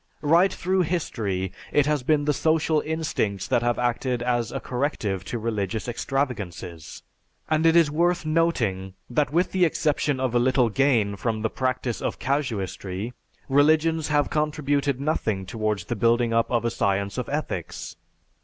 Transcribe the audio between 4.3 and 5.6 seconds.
a corrective to